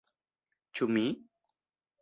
Ĉu 0.79 0.89
mi!? 0.95 1.05